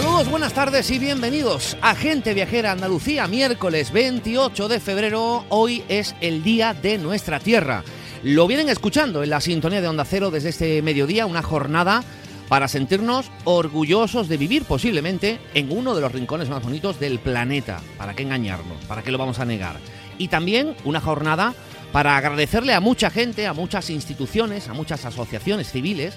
[0.00, 5.44] Saludos, buenas tardes y bienvenidos a Gente Viajera Andalucía, miércoles 28 de febrero.
[5.50, 7.84] Hoy es el día de nuestra tierra.
[8.22, 12.02] Lo vienen escuchando en la sintonía de Onda Cero desde este mediodía, una jornada
[12.48, 17.82] para sentirnos orgullosos de vivir posiblemente en uno de los rincones más bonitos del planeta.
[17.98, 18.82] ¿Para qué engañarnos?
[18.86, 19.76] ¿Para qué lo vamos a negar?
[20.16, 21.52] Y también una jornada
[21.92, 26.14] para agradecerle a mucha gente, a muchas instituciones, a muchas asociaciones civiles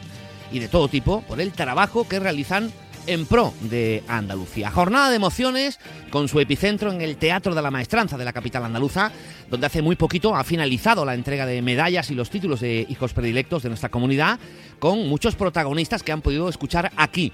[0.54, 2.72] y de todo tipo por el trabajo que realizan
[3.08, 4.72] en pro de Andalucía.
[4.72, 8.66] Jornada de emociones con su epicentro en el Teatro de la Maestranza de la capital
[8.66, 9.12] andaluza,
[9.50, 13.14] donde hace muy poquito ha finalizado la entrega de medallas y los títulos de hijos
[13.14, 14.40] predilectos de nuestra comunidad,
[14.80, 17.32] con muchos protagonistas que han podido escuchar aquí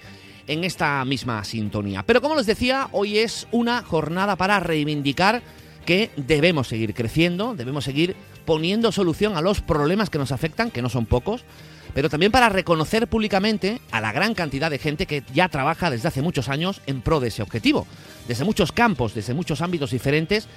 [0.47, 2.03] en esta misma sintonía.
[2.03, 5.41] Pero como les decía, hoy es una jornada para reivindicar
[5.85, 8.15] que debemos seguir creciendo, debemos seguir
[8.45, 11.45] poniendo solución a los problemas que nos afectan, que no son pocos,
[11.93, 16.07] pero también para reconocer públicamente a la gran cantidad de gente que ya trabaja desde
[16.07, 17.87] hace muchos años en pro de ese objetivo,
[18.27, 20.47] desde muchos campos, desde muchos ámbitos diferentes,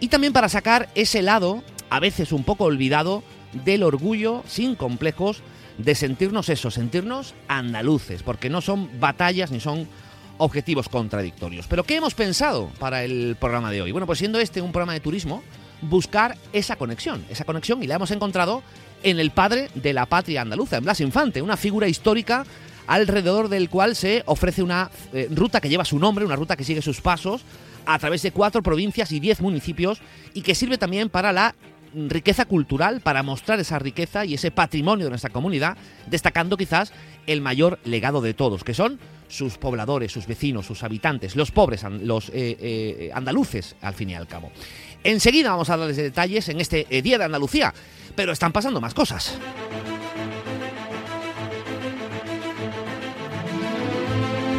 [0.00, 3.22] y también para sacar ese lado, a veces un poco olvidado,
[3.64, 5.42] del orgullo sin complejos
[5.78, 9.88] de sentirnos eso, sentirnos andaluces, porque no son batallas ni son
[10.38, 11.66] objetivos contradictorios.
[11.66, 13.92] Pero ¿qué hemos pensado para el programa de hoy?
[13.92, 15.42] Bueno, pues siendo este un programa de turismo,
[15.82, 18.62] buscar esa conexión, esa conexión y la hemos encontrado
[19.02, 22.44] en el padre de la patria andaluza, en Blas Infante, una figura histórica
[22.86, 26.64] alrededor del cual se ofrece una eh, ruta que lleva su nombre, una ruta que
[26.64, 27.42] sigue sus pasos
[27.86, 30.00] a través de cuatro provincias y diez municipios
[30.34, 31.54] y que sirve también para la
[31.94, 35.76] riqueza cultural, para mostrar esa riqueza y ese patrimonio de nuestra comunidad,
[36.06, 36.92] destacando quizás
[37.26, 38.98] el mayor legado de todos, que son
[39.28, 44.14] sus pobladores, sus vecinos, sus habitantes, los pobres, los eh, eh, andaluces, al fin y
[44.14, 44.50] al cabo.
[45.04, 47.74] Enseguida vamos a darles detalles en este Día de Andalucía,
[48.14, 49.38] pero están pasando más cosas.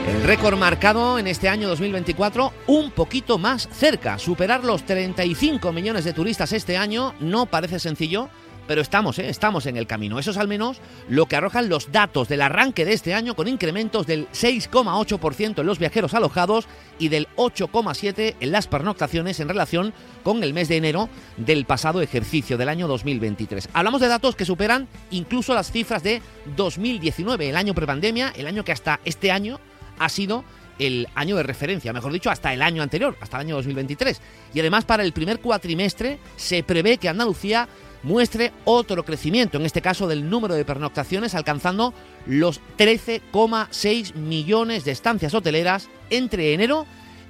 [0.07, 4.17] El récord marcado en este año 2024 un poquito más cerca.
[4.17, 8.29] Superar los 35 millones de turistas este año no parece sencillo,
[8.67, 9.29] pero estamos, ¿eh?
[9.29, 10.19] estamos en el camino.
[10.19, 13.47] Eso es al menos lo que arrojan los datos del arranque de este año con
[13.47, 16.67] incrementos del 6,8% en los viajeros alojados
[16.99, 22.01] y del 8,7% en las pernoctaciones en relación con el mes de enero del pasado
[22.01, 23.69] ejercicio del año 2023.
[23.73, 26.21] Hablamos de datos que superan incluso las cifras de
[26.55, 29.59] 2019, el año prepandemia, el año que hasta este año
[29.99, 30.43] ha sido
[30.79, 34.21] el año de referencia, mejor dicho, hasta el año anterior, hasta el año 2023.
[34.53, 37.67] Y además para el primer cuatrimestre se prevé que Andalucía
[38.03, 41.93] muestre otro crecimiento, en este caso del número de pernoctaciones, alcanzando
[42.25, 46.85] los 13,6 millones de estancias hoteleras entre enero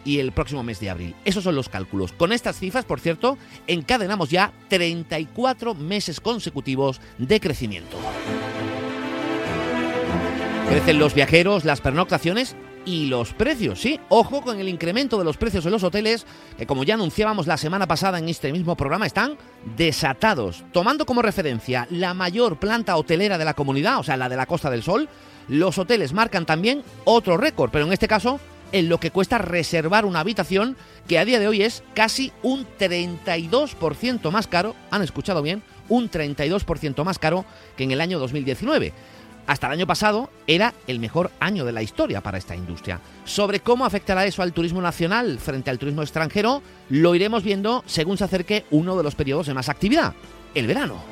[0.05, 1.15] y el próximo mes de abril.
[1.23, 2.11] Esos son los cálculos.
[2.11, 7.97] Con estas cifras, por cierto, encadenamos ya 34 meses consecutivos de crecimiento.
[10.69, 12.55] Crecen los viajeros, las pernoctaciones
[12.85, 13.99] y los precios, sí.
[14.09, 16.25] Ojo con el incremento de los precios en los hoteles,
[16.57, 19.37] que como ya anunciábamos la semana pasada en este mismo programa, están
[19.75, 20.63] desatados.
[20.71, 24.45] Tomando como referencia la mayor planta hotelera de la comunidad, o sea, la de la
[24.45, 25.09] Costa del Sol,
[25.47, 28.39] los hoteles marcan también otro récord, pero en este caso
[28.71, 30.75] en lo que cuesta reservar una habitación,
[31.07, 36.09] que a día de hoy es casi un 32% más caro, han escuchado bien, un
[36.09, 37.45] 32% más caro
[37.77, 38.93] que en el año 2019
[39.47, 42.99] hasta el año pasado era el mejor año de la historia para esta industria.
[43.25, 48.17] Sobre cómo afectará eso al turismo nacional frente al turismo extranjero, lo iremos viendo según
[48.17, 50.13] se acerque uno de los periodos de más actividad,
[50.55, 51.03] el verano.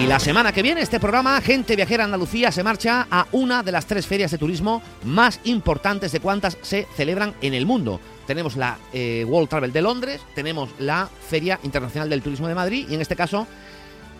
[0.00, 3.70] Y la semana que viene este programa, Gente Viajera Andalucía, se marcha a una de
[3.70, 8.00] las tres ferias de turismo más importantes de cuantas se celebran en el mundo.
[8.26, 12.86] Tenemos la eh, World Travel de Londres, tenemos la Feria Internacional del Turismo de Madrid
[12.88, 13.46] y en este caso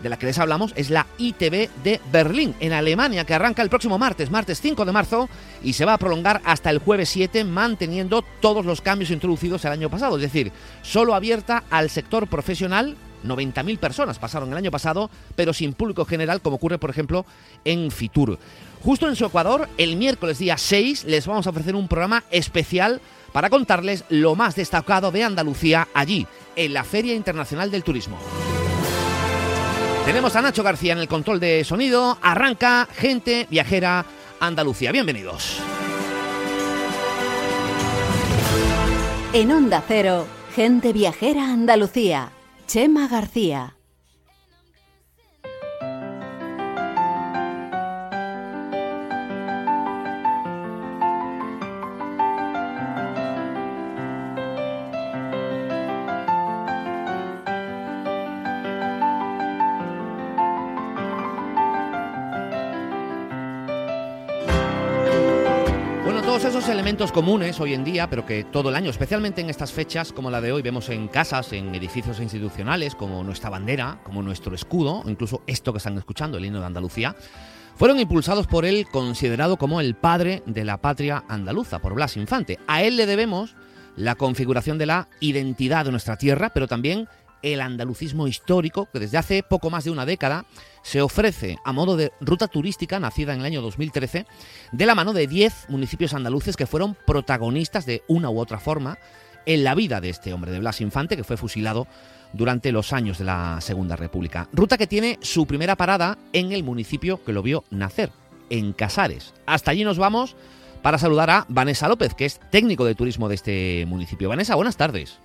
[0.03, 3.69] de la que les hablamos es la ITB de Berlín, en Alemania, que arranca el
[3.69, 5.29] próximo martes, martes 5 de marzo,
[5.63, 9.71] y se va a prolongar hasta el jueves 7, manteniendo todos los cambios introducidos el
[9.71, 10.51] año pasado, es decir,
[10.81, 12.95] solo abierta al sector profesional.
[13.23, 17.25] 90.000 personas pasaron el año pasado, pero sin público general, como ocurre, por ejemplo,
[17.63, 18.37] en Fitur.
[18.83, 22.99] Justo en su Ecuador, el miércoles día 6, les vamos a ofrecer un programa especial
[23.31, 26.27] para contarles lo más destacado de Andalucía allí,
[26.57, 28.19] en la Feria Internacional del Turismo.
[30.05, 32.17] Tenemos a Nacho García en el control de sonido.
[32.21, 34.05] Arranca Gente Viajera
[34.41, 34.91] Andalucía.
[34.91, 35.59] Bienvenidos.
[39.31, 42.31] En Onda Cero, Gente Viajera Andalucía.
[42.67, 43.77] Chema García.
[66.33, 69.71] Todos esos elementos comunes hoy en día, pero que todo el año, especialmente en estas
[69.71, 74.23] fechas como la de hoy, vemos en casas, en edificios institucionales, como nuestra bandera, como
[74.23, 77.15] nuestro escudo, incluso esto que están escuchando, el himno de Andalucía,
[77.75, 82.57] fueron impulsados por él, considerado como el padre de la patria andaluza, por Blas Infante.
[82.65, 83.55] A él le debemos
[83.95, 87.07] la configuración de la identidad de nuestra tierra, pero también
[87.43, 90.45] el andalucismo histórico, que desde hace poco más de una década
[90.83, 94.27] se ofrece a modo de ruta turística nacida en el año 2013,
[94.71, 98.99] de la mano de 10 municipios andaluces que fueron protagonistas de una u otra forma
[99.45, 101.87] en la vida de este hombre, de Blas Infante, que fue fusilado
[102.33, 104.47] durante los años de la Segunda República.
[104.53, 108.11] Ruta que tiene su primera parada en el municipio que lo vio nacer,
[108.49, 109.33] en Casares.
[109.45, 110.35] Hasta allí nos vamos
[110.81, 114.29] para saludar a Vanessa López, que es técnico de turismo de este municipio.
[114.29, 115.19] Vanessa, buenas tardes.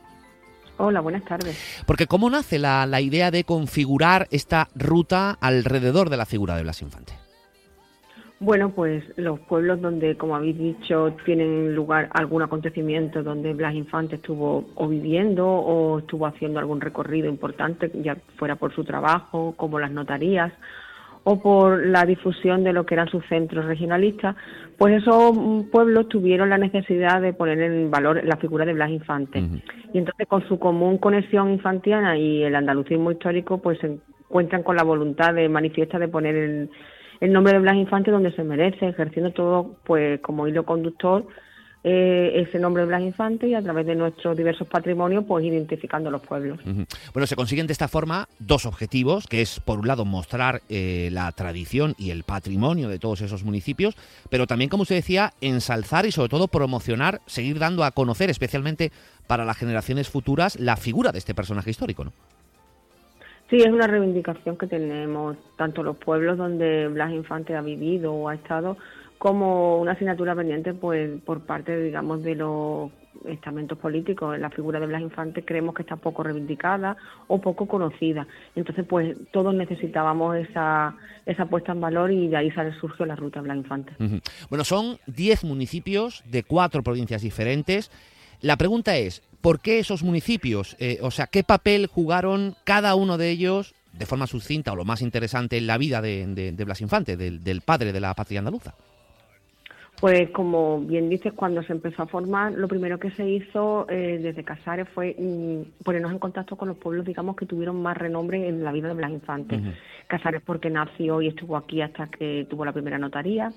[0.78, 1.84] Hola, buenas tardes.
[1.86, 6.62] Porque ¿cómo nace la, la idea de configurar esta ruta alrededor de la figura de
[6.62, 7.12] Blas Infante?
[8.40, 14.14] Bueno, pues los pueblos donde, como habéis dicho, tienen lugar algún acontecimiento donde Blas Infante
[14.14, 19.80] estuvo o viviendo o estuvo haciendo algún recorrido importante, ya fuera por su trabajo, como
[19.80, 20.52] las notarías,
[21.30, 24.34] o por la difusión de lo que eran sus centros regionalistas,
[24.78, 25.36] pues esos
[25.70, 29.38] pueblos tuvieron la necesidad de poner en valor la figura de Blas Infante.
[29.92, 34.76] Y entonces con su común conexión infantiana y el andalucismo histórico, pues se encuentran con
[34.76, 36.70] la voluntad de manifiesta de poner el,
[37.20, 41.26] el nombre de Blas Infante donde se merece, ejerciendo todo pues como hilo conductor
[41.84, 46.10] eh, ese nombre de Blas Infante y a través de nuestros diversos patrimonios, pues identificando
[46.10, 46.58] los pueblos.
[47.12, 51.08] Bueno, se consiguen de esta forma dos objetivos, que es por un lado mostrar eh,
[51.12, 53.96] la tradición y el patrimonio de todos esos municipios,
[54.28, 58.90] pero también, como usted decía, ensalzar y sobre todo promocionar, seguir dando a conocer, especialmente
[59.26, 62.12] para las generaciones futuras, la figura de este personaje histórico, ¿no?
[63.50, 68.28] Sí, es una reivindicación que tenemos tanto los pueblos donde Blas Infante ha vivido o
[68.28, 68.76] ha estado,
[69.18, 72.90] como una asignatura pendiente pues por parte digamos de los
[73.26, 74.38] estamentos políticos.
[74.38, 78.26] La figura de Blas Infante creemos que está poco reivindicada o poco conocida.
[78.54, 80.94] Entonces pues todos necesitábamos esa
[81.26, 83.92] esa puesta en valor y de ahí sale surgió la ruta Blas Infante.
[84.48, 87.90] Bueno son 10 municipios de cuatro provincias diferentes.
[88.40, 90.76] La pregunta es ¿por qué esos municipios?
[90.78, 94.84] Eh, o sea, ¿qué papel jugaron cada uno de ellos de forma sucinta o lo
[94.84, 98.74] más interesante en la vida de, Blas Infante, del, del padre de la patria andaluza?
[100.00, 104.20] Pues como bien dices, cuando se empezó a formar, lo primero que se hizo eh,
[104.22, 108.48] desde Casares fue mm, ponernos en contacto con los pueblos, digamos, que tuvieron más renombre
[108.48, 109.60] en la vida de Blas Infante.
[110.06, 113.52] Casares porque nació y estuvo aquí hasta que tuvo la primera notaría.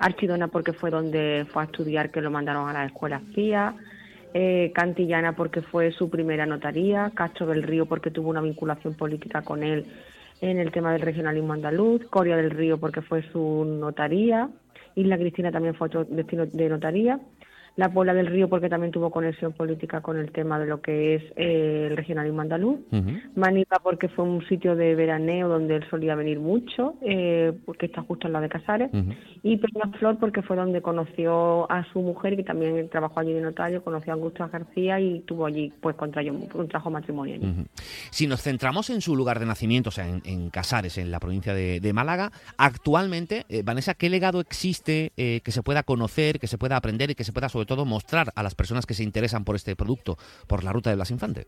[0.00, 3.76] Archidona porque fue donde fue a estudiar, que lo mandaron a la escuela espía.
[4.34, 7.12] Eh, Cantillana porque fue su primera notaría.
[7.14, 9.86] Castro del Río porque tuvo una vinculación política con él
[10.40, 12.04] en el tema del regionalismo andaluz.
[12.06, 14.50] Coria del Río porque fue su notaría.
[14.94, 17.20] Isla Cristina también fue otro destino de notaría
[17.76, 21.16] la Puebla del Río porque también tuvo conexión política con el tema de lo que
[21.16, 22.78] es eh, el regionalismo andaluz,
[23.34, 28.02] Manipa porque fue un sitio de veraneo donde él solía venir mucho, eh, porque está
[28.02, 28.90] justo en la de Casares,
[29.42, 29.60] y
[29.98, 34.12] Flor porque fue donde conoció a su mujer, que también trabajó allí de notario, conoció
[34.12, 37.40] a Augusto García y tuvo allí, pues contrajo, contrajo matrimonio.
[38.10, 41.54] Si nos centramos en su lugar de nacimiento, o sea, en, Casares, en la provincia
[41.54, 46.76] de, Málaga, actualmente, eh, Vanessa, ¿qué legado existe que se pueda conocer, que se pueda
[46.76, 49.56] aprender y que se pueda sobre todo mostrar a las personas que se interesan por
[49.56, 50.16] este producto,
[50.46, 51.46] por la ruta de Blas Infante?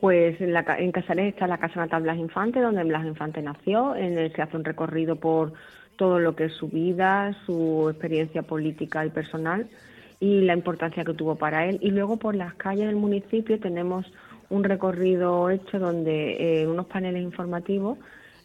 [0.00, 3.96] Pues en, en Casares está la Casa Natal Blas Infante, donde Blas Infante nació.
[3.96, 5.54] En el se hace un recorrido por
[5.96, 9.68] todo lo que es su vida, su experiencia política y personal
[10.20, 11.78] y la importancia que tuvo para él.
[11.80, 14.06] Y luego por las calles del municipio tenemos
[14.48, 17.98] un recorrido hecho donde eh, unos paneles informativos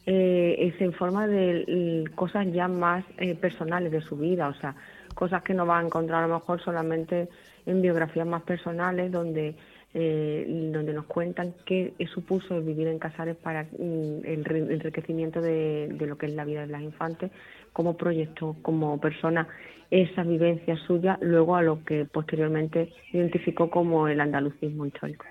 [0.06, 4.76] eh, se informa de cosas ya más eh, personales de su vida, o sea,
[5.14, 7.30] cosas que no va a encontrar a lo mejor solamente
[7.66, 9.56] en biografías más personales donde
[9.94, 15.90] eh, donde nos cuentan qué supuso el vivir en Casares para mm, el enriquecimiento de,
[15.92, 17.30] de, lo que es la vida de las infantes
[17.74, 19.50] como proyecto, como persona
[19.92, 25.26] esa vivencia suya luego a lo que posteriormente identificó como el andalucismo histórico.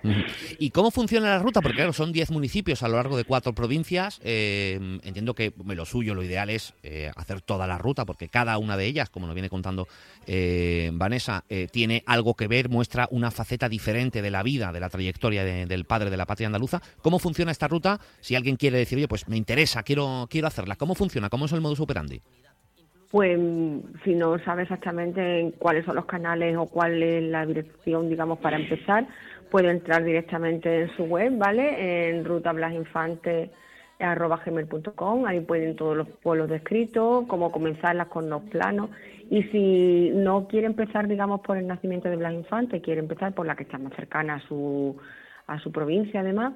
[0.58, 1.62] ¿Y cómo funciona la ruta?
[1.62, 4.20] Porque claro, son 10 municipios a lo largo de cuatro provincias.
[4.22, 8.58] Eh, entiendo que lo suyo, lo ideal es eh, hacer toda la ruta, porque cada
[8.58, 9.88] una de ellas, como nos viene contando
[10.26, 14.90] eh, Vanessa, tiene algo que ver, muestra una faceta diferente de la vida, de la
[14.90, 16.82] trayectoria del padre de la patria andaluza.
[17.00, 17.98] ¿Cómo funciona esta ruta?
[18.20, 21.30] Si alguien quiere decir, oye, pues me interesa, quiero, quiero hacerla, ¿cómo funciona?
[21.30, 22.20] ¿Cómo es el modus operandi?
[23.10, 23.38] Pues
[24.04, 28.56] si no sabe exactamente cuáles son los canales o cuál es la dirección, digamos, para
[28.56, 29.06] empezar,
[29.50, 32.08] puede entrar directamente en su web, ¿vale?
[32.08, 33.50] En Ruta Blas Infante
[33.98, 38.90] arroba gmail.com, ahí pueden todos los pueblos descritos, cómo comenzarlas con los planos.
[39.28, 43.46] Y si no quiere empezar, digamos, por el nacimiento de Blas Infante, quiere empezar por
[43.46, 44.96] la que está más cercana a su,
[45.46, 46.54] a su provincia, además,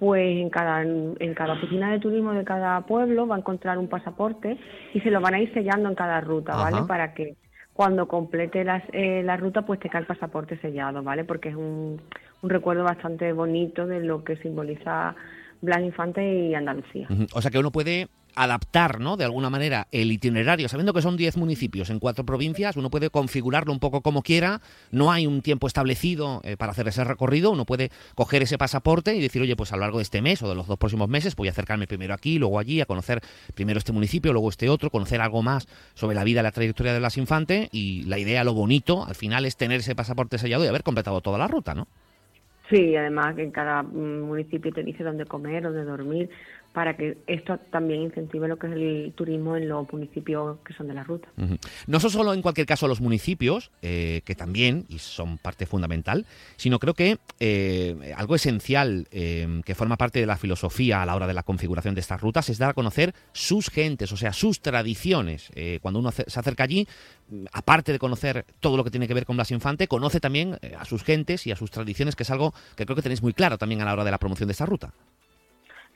[0.00, 3.86] pues en cada, en cada oficina de turismo de cada pueblo va a encontrar un
[3.86, 4.56] pasaporte
[4.94, 6.84] y se lo van a ir sellando en cada ruta, ¿vale?
[6.88, 7.36] Para que
[7.74, 8.64] cuando complete
[8.94, 11.24] eh, la ruta pues tenga el pasaporte sellado, ¿vale?
[11.24, 12.00] Porque es un,
[12.40, 15.14] un recuerdo bastante bonito de lo que simboliza
[15.60, 17.06] Blas Infante y Andalucía.
[17.34, 19.16] O sea que uno puede adaptar, ¿no?
[19.16, 23.10] De alguna manera el itinerario, sabiendo que son 10 municipios en cuatro provincias, uno puede
[23.10, 24.60] configurarlo un poco como quiera,
[24.90, 29.14] no hay un tiempo establecido eh, para hacer ese recorrido, uno puede coger ese pasaporte
[29.14, 31.08] y decir, oye, pues a lo largo de este mes o de los dos próximos
[31.08, 33.20] meses voy a acercarme primero aquí, luego allí, a conocer
[33.54, 37.00] primero este municipio, luego este otro, conocer algo más sobre la vida la trayectoria de
[37.00, 40.68] las infantes y la idea, lo bonito, al final es tener ese pasaporte sellado y
[40.68, 41.86] haber completado toda la ruta, ¿no?
[42.70, 46.30] Sí, además que en cada mm, municipio te dice dónde comer, dónde dormir,
[46.72, 50.86] para que esto también incentive lo que es el turismo en los municipios que son
[50.86, 51.28] de la ruta.
[51.86, 56.26] No son solo en cualquier caso los municipios, eh, que también, y son parte fundamental,
[56.56, 61.16] sino creo que eh, algo esencial eh, que forma parte de la filosofía a la
[61.16, 64.32] hora de la configuración de estas rutas es dar a conocer sus gentes, o sea,
[64.32, 65.50] sus tradiciones.
[65.82, 66.86] cuando uno se acerca allí,
[67.52, 70.84] aparte de conocer todo lo que tiene que ver con Blas Infante, conoce también a
[70.84, 73.58] sus gentes y a sus tradiciones, que es algo que creo que tenéis muy claro
[73.58, 74.92] también a la hora de la promoción de esta ruta.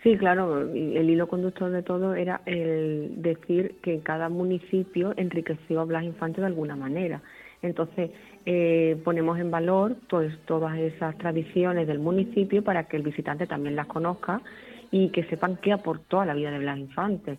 [0.04, 5.84] Sí, claro, el hilo conductor de todo era el decir que cada municipio enriqueció a
[5.84, 7.22] Blas Infante de alguna manera.
[7.62, 8.10] Entonces,
[8.44, 13.76] eh, ponemos en valor pues todas esas tradiciones del municipio para que el visitante también
[13.76, 14.42] las conozca
[14.90, 17.38] y que sepan qué aportó a la vida de Blas Infante.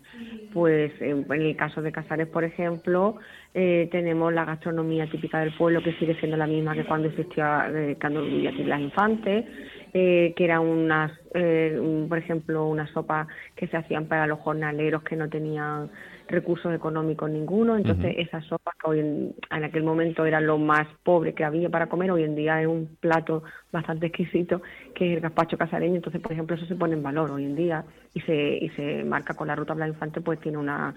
[0.51, 3.17] Pues en el caso de Casares, por ejemplo,
[3.57, 7.71] eh, tenemos la gastronomía típica del pueblo que sigue siendo la misma que cuando existía
[7.73, 9.47] eh, cuando vivía Blas Infante,
[9.93, 15.03] eh, que era unas, eh, por ejemplo, una sopa que se hacían para los jornaleros
[15.03, 15.89] que no tenían
[16.27, 21.33] recursos económicos ninguno, entonces esa sopa que hoy en, aquel momento era lo más pobre
[21.33, 24.61] que había para comer, hoy en día es un plato bastante exquisito
[24.93, 27.55] que es el gazpacho casareño, entonces por ejemplo eso se pone en valor hoy en
[27.55, 30.93] día y se, y se marca con la ruta Blas Infante, pues tiene una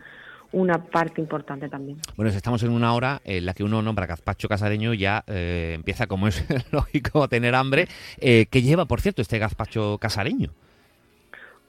[0.53, 1.99] una parte importante también.
[2.17, 6.07] Bueno, estamos en una hora en la que uno nombra gazpacho casareño ya eh, empieza,
[6.07, 7.87] como es lógico, a tener hambre.
[8.21, 10.51] Eh, ¿Qué lleva, por cierto, este gazpacho casareño?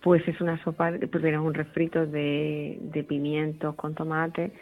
[0.02, 4.54] Pues es una sopa, pues tenemos un refrito de, de pimientos con tomate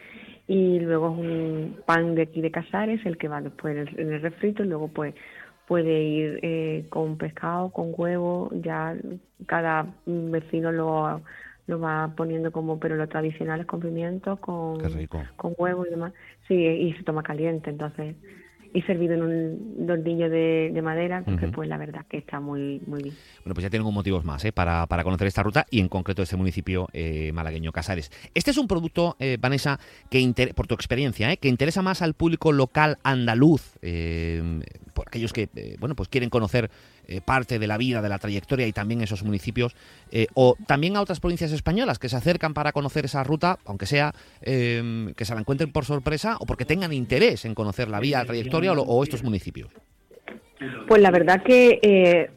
[0.48, 4.22] y luego es un pan de aquí de Casares, el que va después en el,
[4.22, 5.14] refrito y luego pues
[5.68, 8.96] puede ir eh, con pescado, con huevo, ya
[9.46, 11.22] cada vecino lo,
[11.68, 14.80] lo va poniendo como, pero lo tradicional es con pimiento, con,
[15.36, 16.14] con huevo y demás.
[16.48, 18.16] Sí, y se toma caliente, entonces
[18.74, 23.04] y servido en un dornillo de, madera, que pues la verdad que está muy, muy
[23.04, 23.16] bien.
[23.44, 24.52] Bueno, pues ya tienen motivos más ¿eh?
[24.52, 28.12] para, para, conocer esta ruta y en concreto este municipio eh, malagueño Casares.
[28.34, 31.38] Este es un producto, eh, Vanessa, que por tu experiencia, ¿eh?
[31.38, 33.78] que interesa más al público local andaluz,
[34.94, 36.70] por aquellos que bueno pues quieren conocer
[37.26, 39.76] parte de la vida, de la trayectoria y también esos municipios,
[40.34, 44.14] o también a otras provincias españolas que se acercan para conocer esa ruta, aunque sea
[44.42, 48.26] que se la encuentren por sorpresa o porque tengan interés en conocer la vía, la
[48.26, 49.72] trayectoria o, estos municipios?
[50.88, 52.32] Pues la verdad que eh,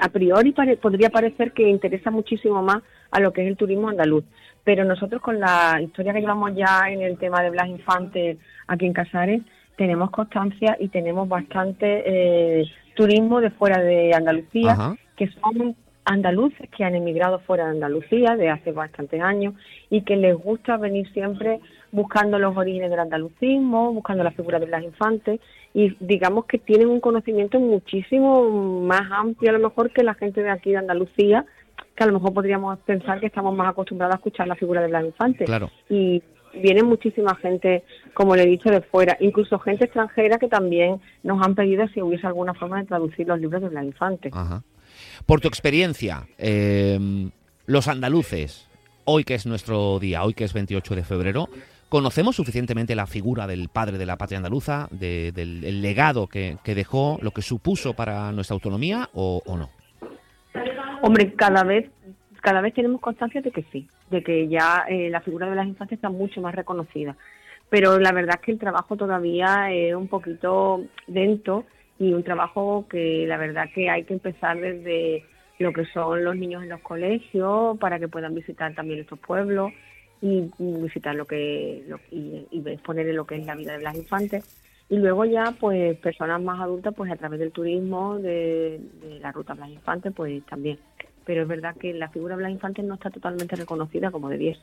[0.00, 4.24] a priori podría parecer que interesa muchísimo más a lo que es el turismo andaluz,
[4.64, 8.86] pero nosotros con la historia que llevamos ya en el tema de Blas Infante aquí
[8.86, 9.42] en Casares,
[9.76, 16.84] tenemos constancia y tenemos bastante eh, turismo de fuera de Andalucía, que son andaluces que
[16.84, 19.54] han emigrado fuera de Andalucía de hace bastantes años
[19.88, 21.60] y que les gusta venir siempre
[21.92, 25.40] buscando los orígenes del andalucismo, buscando la figura de las infantes
[25.74, 30.42] y digamos que tienen un conocimiento muchísimo más amplio a lo mejor que la gente
[30.42, 31.44] de aquí de Andalucía,
[31.94, 34.88] que a lo mejor podríamos pensar que estamos más acostumbrados a escuchar la figura de
[34.88, 35.46] las infantes.
[35.46, 35.70] Claro.
[35.88, 36.22] Y
[36.54, 41.44] viene muchísima gente, como le he dicho, de fuera, incluso gente extranjera que también nos
[41.44, 44.32] han pedido si hubiese alguna forma de traducir los libros de las infantes.
[45.26, 46.98] Por tu experiencia, eh,
[47.66, 48.68] los andaluces,
[49.04, 51.48] hoy que es nuestro día, hoy que es 28 de febrero,
[51.92, 57.32] ¿Conocemos suficientemente la figura del padre de la patria andaluza, del legado que, dejó, lo
[57.32, 59.68] que supuso para nuestra autonomía o, no?
[61.02, 61.90] Hombre, cada vez
[62.42, 65.66] cada vez tenemos constancia de que sí, de que ya eh, la figura de las
[65.66, 67.16] infancias está mucho más reconocida.
[67.70, 71.64] Pero la verdad es que el trabajo todavía es un poquito lento
[71.98, 75.24] y un trabajo que la verdad que hay que empezar desde
[75.58, 79.72] lo que son los niños en los colegios para que puedan visitar también estos pueblos
[80.20, 84.44] y visitar lo que y, exponer lo que es la vida de las infantes
[84.88, 88.80] y luego ya pues personas más adultas pues a través del turismo de,
[89.20, 90.78] la ruta Blas Infantes pues también
[91.24, 94.60] pero es verdad que la figura de Blas Infante no está totalmente reconocida como debiese.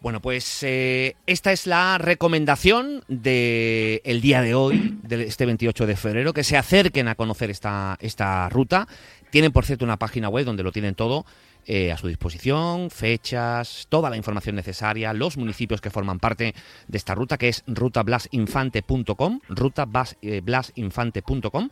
[0.00, 5.86] Bueno, pues eh, esta es la recomendación del el día de hoy, de este 28
[5.86, 8.86] de febrero, que se acerquen a conocer esta, esta ruta.
[9.30, 11.24] Tienen, por cierto, una página web donde lo tienen todo
[11.66, 16.54] eh, a su disposición, fechas, toda la información necesaria, los municipios que forman parte
[16.86, 21.70] de esta ruta, que es rutablasinfante.com, rutablasinfante.com.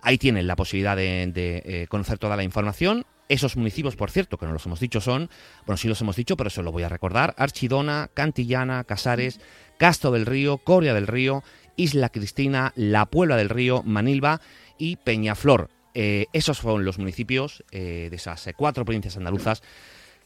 [0.00, 4.46] Ahí tienen la posibilidad de, eh, conocer toda la información esos municipios, por cierto, que
[4.46, 5.30] no los hemos dicho, son,
[5.66, 9.40] bueno, sí los hemos dicho, pero eso lo voy a recordar, Archidona, Cantillana, Casares,
[9.78, 11.42] Castro del Río, Coria del Río,
[11.76, 14.40] Isla Cristina, La Puebla del Río, Manilva
[14.78, 15.70] y Peñaflor.
[15.94, 19.62] Eh, esos fueron los municipios eh, de esas eh, cuatro provincias andaluzas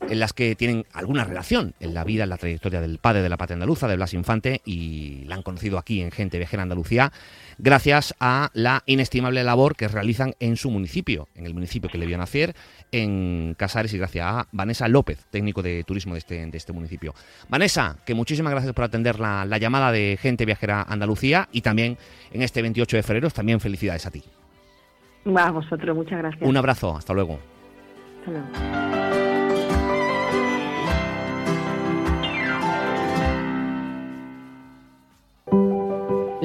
[0.09, 3.29] en las que tienen alguna relación en la vida, en la trayectoria del padre de
[3.29, 7.13] la patria andaluza, de Blas Infante, y la han conocido aquí en Gente Viajera Andalucía,
[7.59, 12.07] gracias a la inestimable labor que realizan en su municipio, en el municipio que le
[12.07, 12.55] vio nacer,
[12.93, 17.15] en Casares, y gracias a Vanessa López, técnico de turismo de este, de este municipio.
[17.49, 21.99] Vanessa, que muchísimas gracias por atender la, la llamada de Gente Viajera Andalucía y también
[22.33, 24.23] en este 28 de febrero, también felicidades a ti.
[25.37, 26.43] A vosotros, muchas gracias.
[26.43, 27.39] Un abrazo, hasta luego.
[28.21, 28.88] Hasta luego.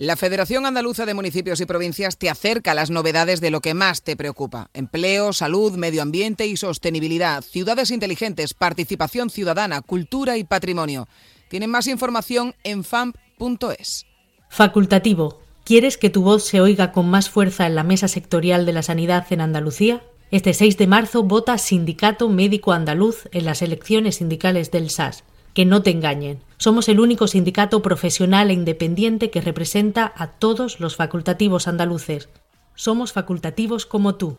[0.00, 3.74] La Federación Andaluza de Municipios y Provincias te acerca a las novedades de lo que
[3.74, 4.70] más te preocupa.
[4.72, 11.08] Empleo, salud, medio ambiente y sostenibilidad, ciudades inteligentes, participación ciudadana, cultura y patrimonio.
[11.48, 14.06] Tienen más información en famp.es.
[14.48, 15.40] Facultativo.
[15.64, 18.84] ¿Quieres que tu voz se oiga con más fuerza en la mesa sectorial de la
[18.84, 20.04] sanidad en Andalucía?
[20.30, 25.24] Este 6 de marzo vota Sindicato Médico Andaluz en las elecciones sindicales del SAS.
[25.54, 26.38] Que no te engañen.
[26.58, 32.28] Somos el único sindicato profesional e independiente que representa a todos los facultativos andaluces.
[32.74, 34.38] Somos facultativos como tú.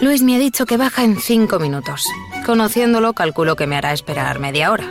[0.00, 2.04] Luis me ha dicho que baja en cinco minutos.
[2.44, 4.90] Conociéndolo, calculo que me hará esperar media hora.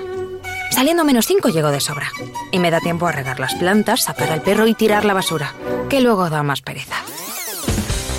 [0.72, 2.10] Saliendo menos cinco llego de sobra.
[2.52, 5.54] Y me da tiempo a regar las plantas, sacar al perro y tirar la basura,
[5.88, 6.96] que luego da más pereza.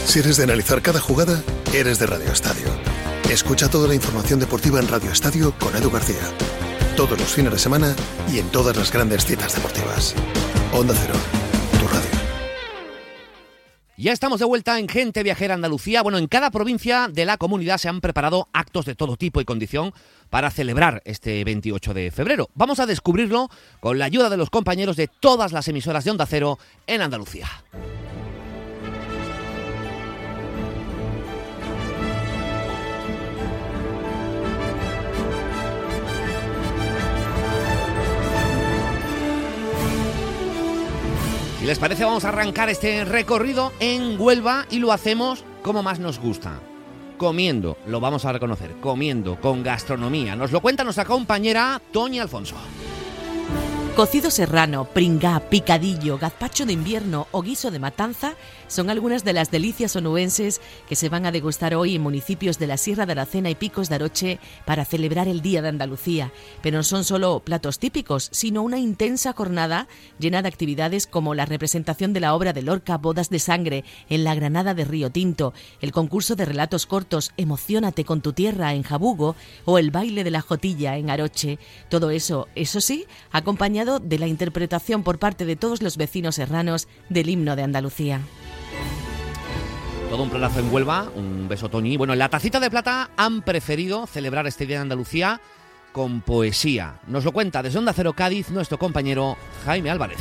[0.04, 1.42] Si eres de analizar cada jugada,
[1.74, 2.68] eres de Radio Estadio.
[3.28, 6.22] Escucha toda la información deportiva en Radio Estadio con Edu García
[6.96, 7.94] todos los fines de semana
[8.32, 10.14] y en todas las grandes citas deportivas.
[10.72, 11.14] Onda Cero,
[11.78, 12.08] tu radio.
[13.98, 16.02] Ya estamos de vuelta en Gente Viajera Andalucía.
[16.02, 19.44] Bueno, en cada provincia de la comunidad se han preparado actos de todo tipo y
[19.44, 19.92] condición
[20.30, 22.48] para celebrar este 28 de febrero.
[22.54, 26.24] Vamos a descubrirlo con la ayuda de los compañeros de todas las emisoras de Onda
[26.26, 27.48] Cero en Andalucía.
[41.66, 46.20] Les parece, vamos a arrancar este recorrido en Huelva y lo hacemos como más nos
[46.20, 46.60] gusta.
[47.18, 50.36] Comiendo, lo vamos a reconocer, comiendo, con gastronomía.
[50.36, 52.54] Nos lo cuenta nuestra compañera Toña Alfonso.
[53.96, 58.34] Cocido serrano, pringá, picadillo, gazpacho de invierno o guiso de matanza
[58.68, 62.66] son algunas de las delicias onuenses que se van a degustar hoy en municipios de
[62.66, 66.30] la Sierra de Aracena y Picos de Aroche para celebrar el Día de Andalucía.
[66.60, 71.46] Pero no son solo platos típicos, sino una intensa jornada llena de actividades como la
[71.46, 75.54] representación de la obra de Lorca Bodas de Sangre en la Granada de Río Tinto,
[75.80, 80.32] el concurso de relatos cortos Emocionate con tu tierra en Jabugo o el baile de
[80.32, 81.58] la Jotilla en Aroche.
[81.88, 86.88] Todo eso, eso sí, acompañado de la interpretación por parte de todos los vecinos serranos
[87.08, 88.20] del himno de Andalucía.
[90.10, 91.96] Todo un planazo en Huelva, un beso Toñi.
[91.96, 95.40] Bueno, en la tacita de plata han preferido celebrar este Día de Andalucía
[95.92, 97.00] con poesía.
[97.06, 100.18] Nos lo cuenta desde Onda Cero Cádiz nuestro compañero Jaime Álvarez.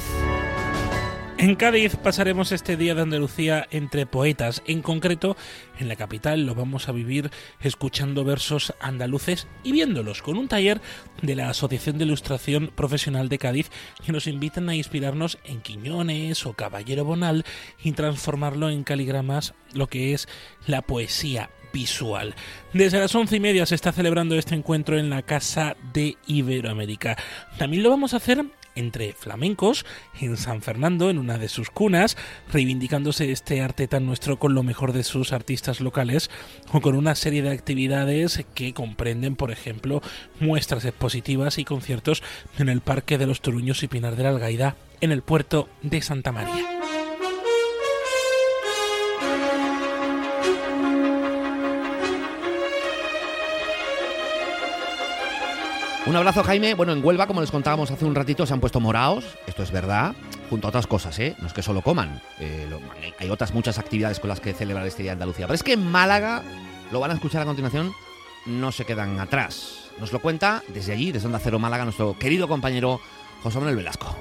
[1.37, 4.63] En Cádiz pasaremos este día de Andalucía entre poetas.
[4.65, 5.35] En concreto,
[5.77, 10.79] en la capital lo vamos a vivir escuchando versos andaluces y viéndolos con un taller
[11.21, 13.69] de la Asociación de Ilustración Profesional de Cádiz
[14.03, 17.43] que nos invitan a inspirarnos en Quiñones o Caballero Bonal
[17.83, 20.29] y transformarlo en caligramas, lo que es
[20.65, 22.33] la poesía visual.
[22.71, 27.17] Desde las once y media se está celebrando este encuentro en la Casa de Iberoamérica.
[27.57, 29.85] También lo vamos a hacer entre flamencos
[30.19, 32.17] en San Fernando, en una de sus cunas,
[32.51, 36.29] reivindicándose este arte tan nuestro con lo mejor de sus artistas locales,
[36.71, 40.01] o con una serie de actividades que comprenden, por ejemplo,
[40.39, 42.23] muestras expositivas y conciertos
[42.57, 46.01] en el Parque de los Toruños y Pinar de la Algaida, en el puerto de
[46.01, 46.74] Santa María.
[56.07, 56.75] Un abrazo, Jaime.
[56.75, 59.71] Bueno, en Huelva, como les contábamos hace un ratito, se han puesto moraos, esto es
[59.71, 60.13] verdad,
[60.51, 61.35] junto a otras cosas, ¿eh?
[61.39, 62.67] No es que solo coman, eh,
[63.17, 65.47] hay otras muchas actividades con las que celebrar este Día de Andalucía.
[65.47, 66.43] Pero es que en Málaga,
[66.91, 67.91] lo van a escuchar a continuación,
[68.45, 69.89] no se quedan atrás.
[69.99, 73.01] Nos lo cuenta desde allí, desde Onda Cero Málaga, nuestro querido compañero
[73.41, 74.15] José Manuel Velasco.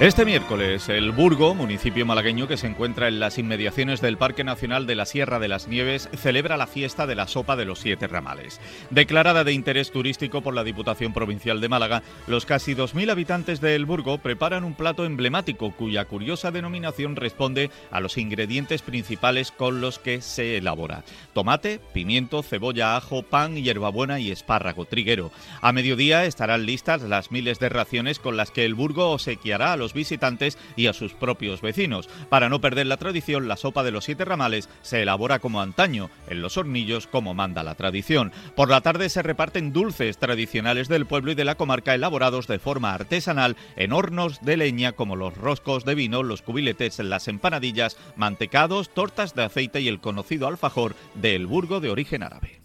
[0.00, 4.86] Este miércoles, el Burgo, municipio malagueño que se encuentra en las inmediaciones del Parque Nacional
[4.86, 8.06] de la Sierra de las Nieves, celebra la fiesta de la Sopa de los Siete
[8.06, 8.60] Ramales.
[8.90, 13.74] Declarada de interés turístico por la Diputación Provincial de Málaga, los casi 2.000 habitantes de
[13.74, 19.80] El Burgo preparan un plato emblemático cuya curiosa denominación responde a los ingredientes principales con
[19.80, 21.02] los que se elabora.
[21.32, 25.32] Tomate, pimiento, cebolla, ajo, pan, hierbabuena y espárrago triguero.
[25.60, 29.76] A mediodía estarán listas las miles de raciones con las que El Burgo obsequiará a
[29.76, 32.08] los visitantes y a sus propios vecinos.
[32.28, 36.10] Para no perder la tradición, la sopa de los siete ramales se elabora como antaño,
[36.28, 38.32] en los hornillos como manda la tradición.
[38.54, 42.58] Por la tarde se reparten dulces tradicionales del pueblo y de la comarca elaborados de
[42.58, 47.96] forma artesanal en hornos de leña como los roscos de vino, los cubiletes, las empanadillas,
[48.16, 52.60] mantecados, tortas de aceite y el conocido alfajor del Burgo de origen árabe.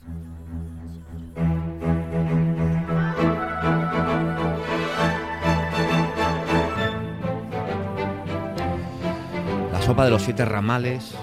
[9.83, 11.13] Sopa de los siete ramales,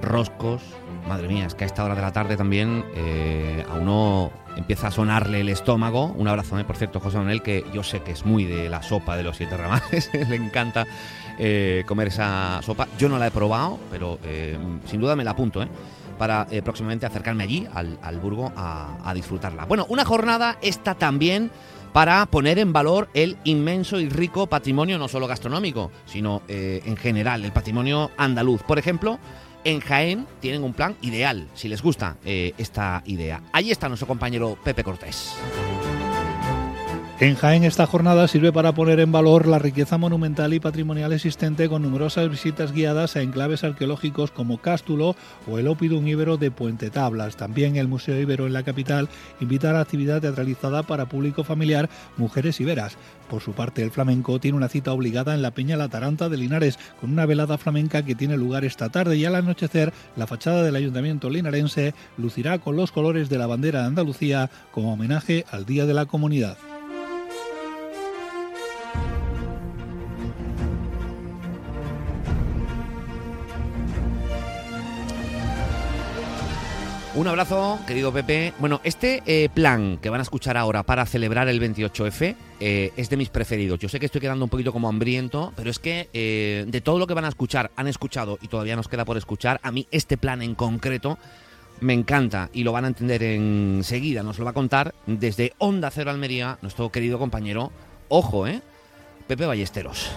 [0.00, 0.62] roscos.
[1.06, 4.86] Madre mía, es que a esta hora de la tarde también eh, a uno empieza
[4.86, 6.06] a sonarle el estómago.
[6.16, 6.64] Un abrazo, ¿eh?
[6.64, 9.36] por cierto, José Manuel, que yo sé que es muy de la sopa de los
[9.36, 10.10] siete ramales.
[10.28, 10.86] Le encanta
[11.38, 12.88] eh, comer esa sopa.
[12.98, 14.18] Yo no la he probado, pero
[14.86, 15.62] sin duda me la apunto,
[16.16, 19.66] para próximamente acercarme allí, al, Burgo, a, a disfrutarla.
[19.66, 21.50] Bueno, una jornada esta también
[21.92, 26.96] para poner en valor el inmenso y rico patrimonio, no solo gastronómico, sino eh, en
[26.96, 28.62] general, el patrimonio andaluz.
[28.62, 29.18] Por ejemplo,
[29.64, 33.42] en Jaén tienen un plan ideal, si les gusta eh, esta idea.
[33.52, 35.34] Allí está nuestro compañero Pepe Cortés.
[37.20, 41.68] En Jaén esta jornada sirve para poner en valor la riqueza monumental y patrimonial existente
[41.68, 45.16] con numerosas visitas guiadas a enclaves arqueológicos como Cástulo
[45.48, 47.36] o el Opidum Ibero de Puente Tablas.
[47.36, 49.08] También el Museo Ibero en la capital
[49.40, 52.96] invita a la actividad teatralizada para público familiar Mujeres Iberas.
[53.28, 56.36] Por su parte, el flamenco tiene una cita obligada en la Peña La Taranta de
[56.36, 60.62] Linares, con una velada flamenca que tiene lugar esta tarde y al anochecer la fachada
[60.62, 65.66] del Ayuntamiento linarense lucirá con los colores de la bandera de Andalucía como homenaje al
[65.66, 66.56] Día de la Comunidad.
[77.18, 78.54] Un abrazo, querido Pepe.
[78.60, 83.10] Bueno, este eh, plan que van a escuchar ahora para celebrar el 28F eh, es
[83.10, 83.80] de mis preferidos.
[83.80, 87.00] Yo sé que estoy quedando un poquito como hambriento, pero es que eh, de todo
[87.00, 89.88] lo que van a escuchar, han escuchado y todavía nos queda por escuchar, a mí
[89.90, 91.18] este plan en concreto
[91.80, 94.22] me encanta y lo van a entender enseguida.
[94.22, 97.72] Nos lo va a contar desde Onda Cero Almería nuestro querido compañero,
[98.08, 98.62] ojo, ¿eh?
[99.26, 100.12] Pepe Ballesteros.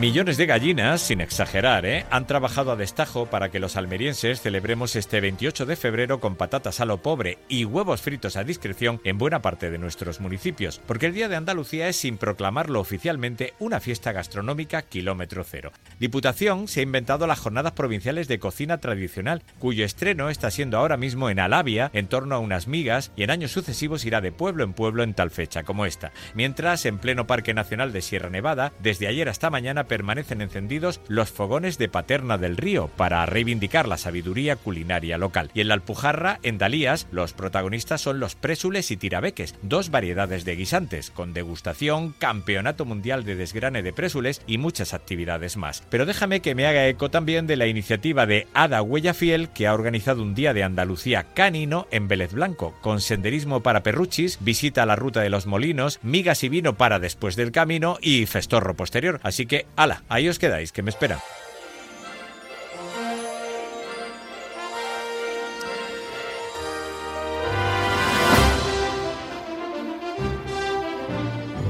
[0.00, 2.06] Millones de gallinas, sin exagerar, ¿eh?
[2.10, 6.80] han trabajado a destajo para que los almerienses celebremos este 28 de febrero con patatas
[6.80, 11.04] a lo pobre y huevos fritos a discreción en buena parte de nuestros municipios, porque
[11.04, 15.70] el Día de Andalucía es, sin proclamarlo oficialmente, una fiesta gastronómica kilómetro cero.
[15.98, 20.96] Diputación se ha inventado las jornadas provinciales de cocina tradicional, cuyo estreno está siendo ahora
[20.96, 24.64] mismo en Alavia, en torno a unas migas, y en años sucesivos irá de pueblo
[24.64, 26.10] en pueblo en tal fecha como esta.
[26.32, 31.30] Mientras, en pleno Parque Nacional de Sierra Nevada, desde ayer hasta mañana permanecen encendidos los
[31.30, 35.50] fogones de Paterna del Río para reivindicar la sabiduría culinaria local.
[35.52, 40.44] Y en la Alpujarra, en Dalías, los protagonistas son los présules y tirabeques, dos variedades
[40.44, 45.82] de guisantes, con degustación, campeonato mundial de desgrane de présules y muchas actividades más.
[45.90, 49.66] Pero déjame que me haga eco también de la iniciativa de Ada Huella Fiel, que
[49.66, 54.84] ha organizado un día de Andalucía canino en Vélez Blanco, con senderismo para perruchis, visita
[54.84, 58.76] a la ruta de los molinos, migas y vino para después del camino y festorro
[58.76, 59.18] posterior.
[59.24, 61.18] Así que Hala, ahí os quedáis, que me esperan.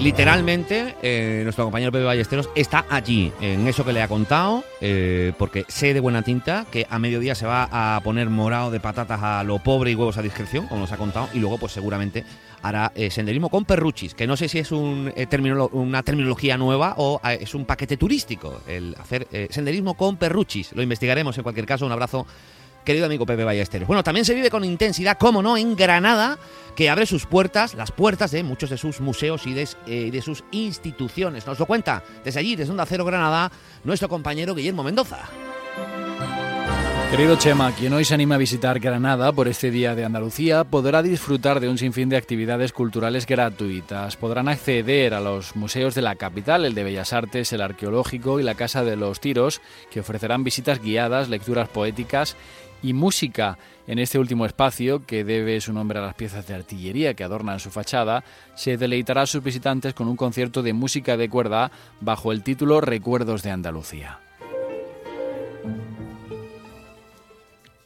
[0.01, 5.35] Literalmente, eh, nuestro compañero Pepe Ballesteros está allí, en eso que le ha contado, eh,
[5.37, 9.21] porque sé de buena tinta que a mediodía se va a poner morado de patatas
[9.23, 12.25] a lo pobre y huevos a discreción, como nos ha contado, y luego pues seguramente
[12.63, 15.13] hará eh, senderismo con perruchis, que no sé si es un,
[15.73, 20.73] una terminología nueva o es un paquete turístico, el hacer senderismo con perruchis.
[20.73, 21.85] Lo investigaremos en cualquier caso.
[21.85, 22.27] Un abrazo
[22.85, 23.87] querido amigo Pepe Ballesteros.
[23.87, 26.39] Bueno, también se vive con intensidad, como no, en Granada,
[26.75, 30.23] que abre sus puertas, las puertas de muchos de sus museos y de, eh, de
[30.23, 31.47] sus instituciones.
[31.47, 33.51] Nos lo cuenta desde allí, desde Onda Cero Granada,
[33.85, 35.19] nuestro compañero Guillermo Mendoza.
[37.11, 41.03] Querido Chema, quien hoy se anima a visitar Granada por este Día de Andalucía podrá
[41.03, 44.17] disfrutar de un sinfín de actividades culturales gratuitas.
[44.17, 48.45] Podrán acceder a los museos de la capital, el de Bellas Artes, el arqueológico y
[48.45, 52.37] la Casa de los Tiros, que ofrecerán visitas guiadas, lecturas poéticas
[52.81, 53.59] y música.
[53.89, 57.59] En este último espacio, que debe su nombre a las piezas de artillería que adornan
[57.59, 58.23] su fachada,
[58.55, 62.81] se deleitará a sus visitantes con un concierto de música de cuerda bajo el título
[62.81, 64.21] Recuerdos de Andalucía.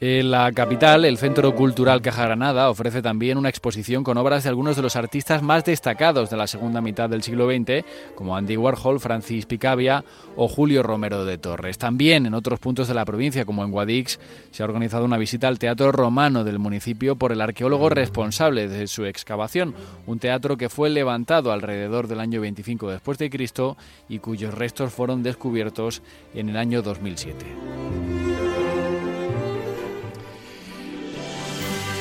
[0.07, 4.51] En la capital, el Centro Cultural Caja Granada ofrece también una exposición con obras de
[4.51, 8.59] algunos de los artistas más destacados de la segunda mitad del siglo XX, como Andy
[8.59, 10.05] Warhol, Francis Picabia
[10.37, 11.79] o Julio Romero de Torres.
[11.79, 15.49] También en otros puntos de la provincia, como en Guadix, se ha organizado una visita
[15.49, 19.75] al Teatro Romano del municipio por el arqueólogo responsable de su excavación,
[20.07, 23.79] un teatro que fue levantado alrededor del año 25 después de Cristo
[24.11, 26.03] y cuyos restos fueron descubiertos
[26.35, 28.34] en el año 2007.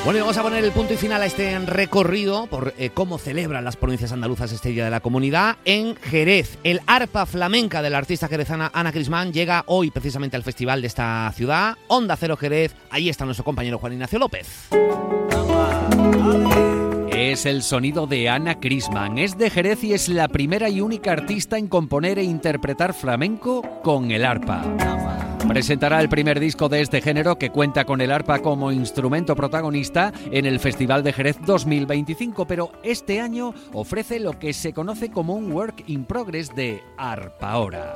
[0.04, 3.18] Bueno, y vamos a poner el punto y final a este recorrido por eh, cómo
[3.18, 6.58] celebran las provincias andaluzas este Día de la Comunidad en Jerez.
[6.66, 10.88] El arpa flamenca de la artista jerezana Ana Crismán llega hoy precisamente al festival de
[10.88, 12.76] esta ciudad, Onda Cero Jerez.
[12.90, 14.68] Ahí está nuestro compañero Juan Ignacio López.
[17.10, 19.18] Es el sonido de Ana Crisman.
[19.18, 23.62] Es de Jerez y es la primera y única artista en componer e interpretar flamenco
[23.82, 25.33] con el arpa.
[25.48, 30.14] Presentará el primer disco de este género que cuenta con el arpa como instrumento protagonista
[30.32, 35.36] en el Festival de Jerez 2025, pero este año ofrece lo que se conoce como
[35.36, 37.94] un work in progress de Arpa Ahora.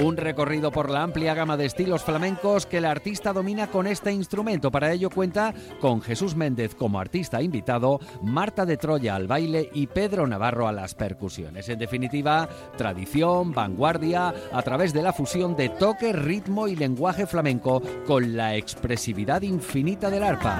[0.00, 4.10] Un recorrido por la amplia gama de estilos flamencos que el artista domina con este
[4.10, 4.72] instrumento.
[4.72, 9.86] Para ello cuenta con Jesús Méndez como artista invitado, Marta de Troya al baile y
[9.86, 11.68] Pedro Navarro a las percusiones.
[11.68, 17.82] En definitiva, tradición, vanguardia, a través de la fusión de toque, ritmo y lenguaje flamenco
[18.06, 20.58] con la expresividad infinita del arpa.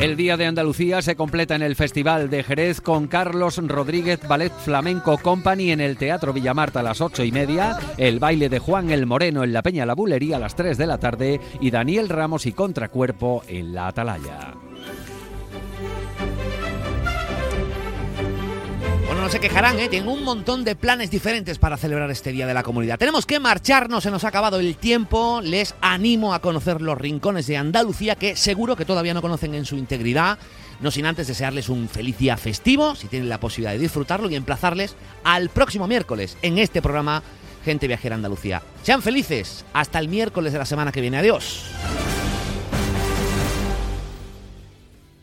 [0.00, 4.50] El Día de Andalucía se completa en el Festival de Jerez con Carlos Rodríguez Ballet
[4.50, 8.90] Flamenco Company en el Teatro Villamarta a las ocho y media, el baile de Juan
[8.90, 12.08] el Moreno en la Peña La Bulería a las 3 de la tarde y Daniel
[12.08, 14.54] Ramos y Contracuerpo en la Atalaya.
[19.30, 19.88] Se quejarán, ¿eh?
[19.88, 22.98] Tienen un montón de planes diferentes para celebrar este Día de la Comunidad.
[22.98, 25.40] Tenemos que marcharnos, se nos ha acabado el tiempo.
[25.44, 29.66] Les animo a conocer los rincones de Andalucía que seguro que todavía no conocen en
[29.66, 30.36] su integridad.
[30.80, 34.34] No sin antes desearles un feliz día festivo, si tienen la posibilidad de disfrutarlo, y
[34.34, 37.22] emplazarles al próximo miércoles en este programa
[37.64, 38.62] Gente Viajera Andalucía.
[38.82, 39.64] Sean felices.
[39.72, 41.18] Hasta el miércoles de la semana que viene.
[41.18, 41.66] Adiós.